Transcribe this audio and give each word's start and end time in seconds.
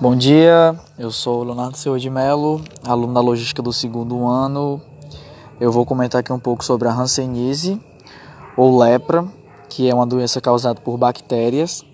Bom 0.00 0.14
dia, 0.14 0.78
eu 0.96 1.10
sou 1.10 1.42
Leonardo 1.42 1.76
Silva 1.76 1.98
de 1.98 2.08
Mello, 2.08 2.62
aluno 2.86 3.12
da 3.12 3.20
Logística 3.20 3.60
do 3.60 3.72
segundo 3.72 4.28
ano. 4.28 4.80
Eu 5.58 5.72
vou 5.72 5.84
comentar 5.84 6.20
aqui 6.20 6.32
um 6.32 6.38
pouco 6.38 6.64
sobre 6.64 6.86
a 6.86 6.92
Hanseníase, 6.92 7.80
ou 8.56 8.78
lepra, 8.78 9.26
que 9.68 9.90
é 9.90 9.94
uma 9.94 10.06
doença 10.06 10.40
causada 10.40 10.80
por 10.80 10.96
bactérias. 10.96 11.84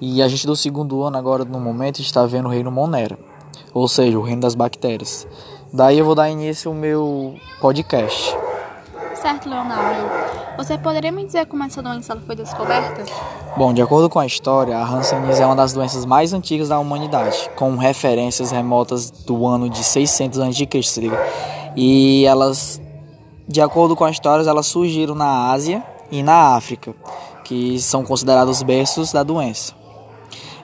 E 0.00 0.20
a 0.20 0.26
gente 0.26 0.48
do 0.48 0.56
segundo 0.56 1.04
ano, 1.04 1.16
agora 1.16 1.44
no 1.44 1.60
momento, 1.60 2.00
está 2.00 2.26
vendo 2.26 2.46
o 2.46 2.50
reino 2.50 2.72
Monera, 2.72 3.16
ou 3.72 3.86
seja, 3.86 4.18
o 4.18 4.22
reino 4.22 4.42
das 4.42 4.56
bactérias. 4.56 5.24
Daí 5.72 6.00
eu 6.00 6.04
vou 6.04 6.16
dar 6.16 6.28
início 6.28 6.72
ao 6.72 6.76
meu 6.76 7.36
podcast. 7.60 8.36
Certo, 9.24 9.48
Leonardo. 9.48 10.02
Você 10.58 10.76
poderia 10.76 11.10
me 11.10 11.24
dizer 11.24 11.46
como 11.46 11.64
essa 11.64 11.82
doença 11.82 12.14
foi 12.26 12.36
descoberta? 12.36 13.06
Bom, 13.56 13.72
de 13.72 13.80
acordo 13.80 14.10
com 14.10 14.18
a 14.18 14.26
história, 14.26 14.76
a 14.76 14.86
Hanseníase 14.86 15.40
é 15.40 15.46
uma 15.46 15.56
das 15.56 15.72
doenças 15.72 16.04
mais 16.04 16.34
antigas 16.34 16.68
da 16.68 16.78
humanidade, 16.78 17.48
com 17.56 17.74
referências 17.74 18.50
remotas 18.50 19.10
do 19.10 19.46
ano 19.46 19.70
de 19.70 19.82
600 19.82 20.40
a.C. 20.40 21.10
E 21.74 22.26
elas, 22.26 22.78
de 23.48 23.62
acordo 23.62 23.96
com 23.96 24.04
as 24.04 24.10
histórias, 24.12 24.46
elas 24.46 24.66
surgiram 24.66 25.14
na 25.14 25.50
Ásia 25.50 25.82
e 26.10 26.22
na 26.22 26.54
África, 26.54 26.94
que 27.44 27.80
são 27.80 28.04
considerados 28.04 28.62
berços 28.62 29.10
da 29.10 29.22
doença. 29.22 29.72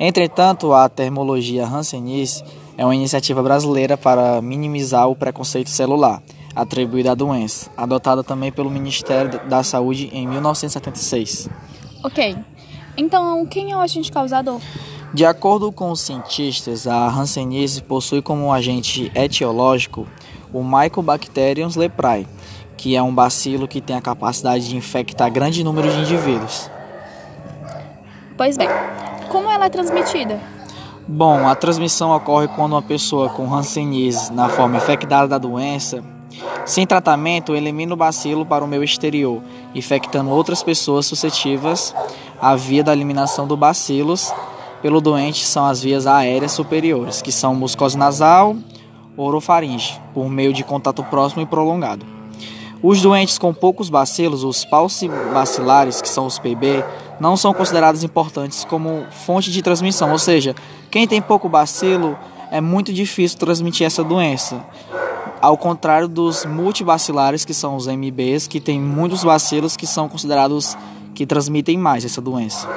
Entretanto, 0.00 0.72
a 0.72 0.88
termologia 0.88 1.64
Hanseníase 1.64 2.42
é 2.76 2.84
uma 2.84 2.96
iniciativa 2.96 3.40
brasileira 3.40 3.96
para 3.96 4.42
minimizar 4.42 5.08
o 5.08 5.14
preconceito 5.14 5.70
celular 5.70 6.20
atribuída 6.58 7.12
à 7.12 7.14
doença, 7.14 7.70
adotada 7.76 8.24
também 8.24 8.50
pelo 8.50 8.68
Ministério 8.68 9.40
da 9.48 9.62
Saúde 9.62 10.10
em 10.12 10.26
1976. 10.26 11.48
Ok. 12.02 12.36
Então, 12.96 13.46
quem 13.46 13.70
é 13.70 13.76
o 13.76 13.80
agente 13.80 14.10
causador? 14.10 14.60
De 15.14 15.24
acordo 15.24 15.70
com 15.70 15.92
os 15.92 16.00
cientistas, 16.00 16.88
a 16.88 17.06
Hanseníase 17.08 17.80
possui 17.80 18.20
como 18.20 18.52
agente 18.52 19.10
etiológico 19.14 20.06
o 20.52 20.64
Mycobacterium 20.64 21.68
leprae, 21.76 22.26
que 22.76 22.96
é 22.96 23.02
um 23.02 23.14
bacilo 23.14 23.68
que 23.68 23.80
tem 23.80 23.94
a 23.94 24.02
capacidade 24.02 24.68
de 24.68 24.76
infectar 24.76 25.30
grande 25.30 25.62
número 25.62 25.88
de 25.88 26.00
indivíduos. 26.00 26.68
Pois 28.36 28.56
bem, 28.56 28.68
como 29.28 29.48
ela 29.48 29.66
é 29.66 29.68
transmitida? 29.68 30.40
Bom, 31.06 31.46
a 31.46 31.54
transmissão 31.54 32.10
ocorre 32.10 32.48
quando 32.48 32.72
uma 32.72 32.82
pessoa 32.82 33.28
com 33.28 33.54
Hanseníase 33.54 34.32
na 34.32 34.48
forma 34.48 34.76
infectada 34.76 35.28
da 35.28 35.38
doença 35.38 36.02
sem 36.64 36.86
tratamento, 36.86 37.54
elimina 37.54 37.94
o 37.94 37.96
bacilo 37.96 38.44
para 38.44 38.64
o 38.64 38.68
meio 38.68 38.84
exterior, 38.84 39.42
infectando 39.74 40.30
outras 40.30 40.62
pessoas 40.62 41.06
suscetíveis. 41.06 41.94
A 42.40 42.54
via 42.54 42.84
da 42.84 42.92
eliminação 42.92 43.46
do 43.46 43.56
bacilos 43.56 44.32
pelo 44.82 45.00
doente 45.00 45.44
são 45.44 45.64
as 45.64 45.82
vias 45.82 46.06
aéreas 46.06 46.52
superiores, 46.52 47.22
que 47.22 47.32
são 47.32 47.54
mucose 47.54 47.96
nasal, 47.96 48.56
orofaringe, 49.16 50.00
por 50.14 50.28
meio 50.28 50.52
de 50.52 50.62
contato 50.62 51.02
próximo 51.04 51.42
e 51.42 51.46
prolongado. 51.46 52.06
Os 52.80 53.02
doentes 53.02 53.38
com 53.38 53.52
poucos 53.52 53.90
bacilos, 53.90 54.44
os 54.44 54.64
paucibacilares, 54.64 56.00
que 56.00 56.08
são 56.08 56.26
os 56.26 56.38
PB, 56.38 56.84
não 57.18 57.36
são 57.36 57.52
considerados 57.52 58.04
importantes 58.04 58.64
como 58.64 59.04
fonte 59.10 59.50
de 59.50 59.62
transmissão, 59.62 60.12
ou 60.12 60.18
seja, 60.18 60.54
quem 60.88 61.08
tem 61.08 61.20
pouco 61.20 61.48
bacilo 61.48 62.16
é 62.52 62.60
muito 62.60 62.92
difícil 62.92 63.38
transmitir 63.38 63.84
essa 63.84 64.04
doença 64.04 64.64
ao 65.40 65.56
contrário 65.56 66.08
dos 66.08 66.44
multibacilares, 66.44 67.44
que 67.44 67.54
são 67.54 67.76
os 67.76 67.86
MBs, 67.86 68.46
que 68.46 68.60
tem 68.60 68.80
muitos 68.80 69.24
bacilos 69.24 69.76
que 69.76 69.86
são 69.86 70.08
considerados 70.08 70.76
que 71.14 71.26
transmitem 71.26 71.76
mais 71.76 72.04
essa 72.04 72.20
doença. 72.20 72.68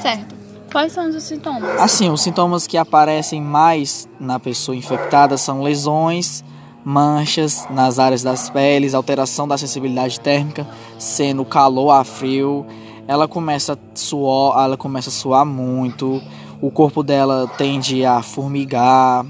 Certo. 0.00 0.34
Quais 0.70 0.92
são 0.92 1.08
os 1.08 1.22
sintomas? 1.22 1.80
Assim, 1.80 2.10
os 2.10 2.20
sintomas 2.20 2.66
que 2.66 2.76
aparecem 2.76 3.40
mais 3.40 4.08
na 4.20 4.38
pessoa 4.38 4.76
infectada 4.76 5.38
são 5.38 5.62
lesões, 5.62 6.44
manchas 6.84 7.66
nas 7.70 7.98
áreas 7.98 8.22
das 8.22 8.50
peles, 8.50 8.94
alteração 8.94 9.48
da 9.48 9.56
sensibilidade 9.56 10.20
térmica, 10.20 10.66
sendo 10.98 11.44
calor 11.44 11.90
a 11.90 12.04
frio, 12.04 12.66
ela 13.08 13.26
começa 13.26 13.74
a 13.74 13.78
suar, 13.94 14.64
ela 14.64 14.76
começa 14.76 15.08
a 15.08 15.12
suar 15.12 15.46
muito, 15.46 16.20
o 16.60 16.70
corpo 16.70 17.02
dela 17.02 17.50
tende 17.56 18.04
a 18.04 18.22
formigar 18.22 19.24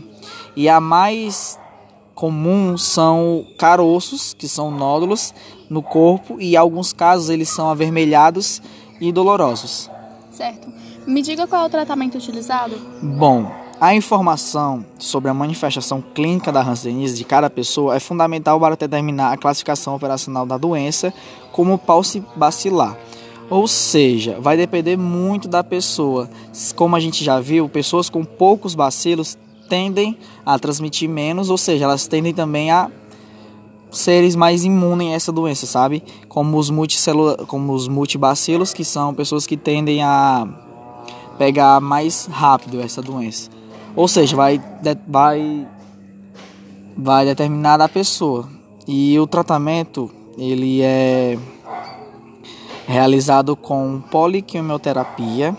e 0.54 0.68
a 0.68 0.80
mais 0.80 1.58
comum 2.16 2.78
são 2.78 3.46
caroços, 3.58 4.32
que 4.32 4.48
são 4.48 4.70
nódulos 4.70 5.34
no 5.68 5.82
corpo, 5.82 6.40
e 6.40 6.54
em 6.54 6.56
alguns 6.56 6.90
casos 6.90 7.28
eles 7.28 7.50
são 7.50 7.68
avermelhados 7.68 8.62
e 8.98 9.12
dolorosos. 9.12 9.90
Certo. 10.30 10.72
Me 11.06 11.20
diga 11.20 11.46
qual 11.46 11.64
é 11.64 11.66
o 11.66 11.70
tratamento 11.70 12.16
utilizado? 12.16 12.74
Bom, 13.02 13.52
a 13.78 13.94
informação 13.94 14.82
sobre 14.98 15.30
a 15.30 15.34
manifestação 15.34 16.00
clínica 16.00 16.50
da 16.50 16.62
hanseníase 16.62 17.14
de 17.14 17.24
cada 17.24 17.50
pessoa 17.50 17.94
é 17.94 18.00
fundamental 18.00 18.58
para 18.58 18.76
determinar 18.76 19.32
a 19.32 19.36
classificação 19.36 19.94
operacional 19.94 20.46
da 20.46 20.56
doença 20.56 21.12
como 21.52 21.78
bacilar. 22.34 22.96
Ou 23.50 23.68
seja, 23.68 24.40
vai 24.40 24.56
depender 24.56 24.96
muito 24.96 25.46
da 25.46 25.62
pessoa. 25.62 26.30
Como 26.74 26.96
a 26.96 27.00
gente 27.00 27.22
já 27.22 27.38
viu, 27.38 27.68
pessoas 27.68 28.08
com 28.08 28.24
poucos 28.24 28.74
bacilos 28.74 29.36
tendem 29.68 30.18
a 30.44 30.58
transmitir 30.58 31.08
menos, 31.08 31.50
ou 31.50 31.58
seja, 31.58 31.84
elas 31.84 32.06
tendem 32.06 32.32
também 32.32 32.70
a 32.70 32.90
seres 33.90 34.36
mais 34.36 34.64
imunes 34.64 35.08
a 35.08 35.14
essa 35.14 35.32
doença, 35.32 35.66
sabe? 35.66 36.02
Como 36.28 36.58
os 36.58 36.70
multicelula, 36.70 37.36
como 37.46 37.72
os 37.72 37.88
multibacilos, 37.88 38.72
que 38.72 38.84
são 38.84 39.14
pessoas 39.14 39.46
que 39.46 39.56
tendem 39.56 40.02
a 40.02 40.46
pegar 41.38 41.80
mais 41.80 42.26
rápido 42.26 42.80
essa 42.80 43.02
doença. 43.02 43.50
Ou 43.94 44.06
seja, 44.08 44.36
vai 44.36 44.60
vai 45.06 45.66
vai 46.96 47.24
determinar 47.24 47.80
a 47.80 47.88
pessoa. 47.88 48.48
E 48.86 49.18
o 49.18 49.26
tratamento, 49.26 50.10
ele 50.38 50.80
é 50.82 51.38
realizado 52.86 53.56
com 53.56 54.00
poliquimioterapia, 54.10 55.56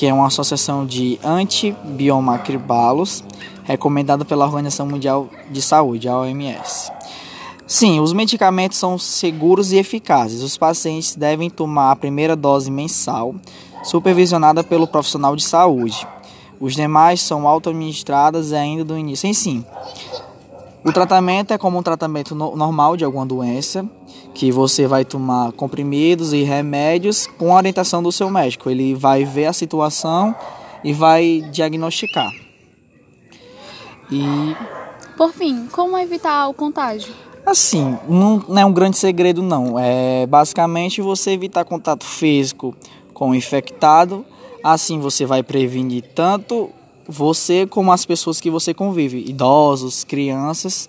que 0.00 0.06
é 0.06 0.14
uma 0.14 0.28
associação 0.28 0.86
de 0.86 1.20
antibiomacribalos 1.22 3.22
recomendada 3.64 4.24
pela 4.24 4.46
Organização 4.46 4.86
Mundial 4.86 5.28
de 5.50 5.60
Saúde, 5.60 6.08
a 6.08 6.16
OMS. 6.16 6.90
Sim, 7.66 8.00
os 8.00 8.14
medicamentos 8.14 8.78
são 8.78 8.96
seguros 8.96 9.72
e 9.72 9.76
eficazes. 9.76 10.42
Os 10.42 10.56
pacientes 10.56 11.14
devem 11.14 11.50
tomar 11.50 11.90
a 11.90 11.96
primeira 11.96 12.34
dose 12.34 12.70
mensal, 12.70 13.34
supervisionada 13.82 14.64
pelo 14.64 14.86
profissional 14.86 15.36
de 15.36 15.44
saúde. 15.44 16.08
Os 16.58 16.74
demais 16.74 17.20
são 17.20 17.46
auto-administradas 17.46 18.54
ainda 18.54 18.82
do 18.82 18.96
início. 18.96 19.26
Em 19.26 19.34
sim, 19.34 19.62
o 20.82 20.92
tratamento 20.92 21.52
é 21.52 21.58
como 21.58 21.78
um 21.78 21.82
tratamento 21.82 22.34
no 22.34 22.56
normal 22.56 22.96
de 22.96 23.04
alguma 23.04 23.26
doença, 23.26 23.88
que 24.32 24.50
você 24.50 24.86
vai 24.86 25.04
tomar 25.04 25.52
comprimidos 25.52 26.32
e 26.32 26.42
remédios 26.42 27.26
com 27.26 27.52
a 27.52 27.56
orientação 27.56 28.02
do 28.02 28.10
seu 28.10 28.30
médico. 28.30 28.70
Ele 28.70 28.94
vai 28.94 29.24
ver 29.24 29.46
a 29.46 29.52
situação 29.52 30.34
e 30.82 30.92
vai 30.92 31.44
diagnosticar. 31.52 32.30
E 34.10 34.56
por 35.16 35.32
fim, 35.32 35.66
como 35.70 35.98
evitar 35.98 36.48
o 36.48 36.54
contágio? 36.54 37.14
Assim, 37.44 37.98
não, 38.08 38.42
não 38.48 38.62
é 38.62 38.64
um 38.64 38.72
grande 38.72 38.96
segredo 38.96 39.42
não. 39.42 39.78
É 39.78 40.26
basicamente 40.26 41.02
você 41.02 41.32
evitar 41.32 41.64
contato 41.64 42.04
físico 42.04 42.74
com 43.12 43.30
o 43.30 43.34
infectado. 43.34 44.24
Assim 44.64 44.98
você 44.98 45.26
vai 45.26 45.42
prevenir 45.42 46.04
tanto 46.14 46.70
você 47.10 47.66
como 47.66 47.92
as 47.92 48.06
pessoas 48.06 48.40
que 48.40 48.48
você 48.48 48.72
convive, 48.72 49.24
idosos, 49.28 50.04
crianças 50.04 50.88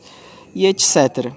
e 0.53 0.65
etc. 0.67 1.33